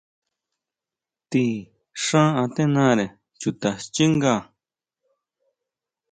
[1.29, 1.45] Ti
[2.03, 3.05] xán atenare
[3.39, 4.35] chuta xchinga.